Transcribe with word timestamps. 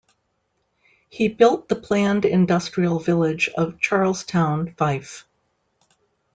He 1.11 1.27
built 1.27 1.69
the 1.69 1.75
planned 1.75 2.25
industrial 2.25 2.97
village 2.97 3.49
of 3.55 3.79
Charlestown, 3.79 4.73
Fife. 4.75 5.27